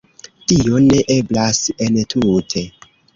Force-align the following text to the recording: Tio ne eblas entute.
Tio 0.51 0.79
ne 0.85 1.01
eblas 1.15 1.59
entute. 1.89 2.65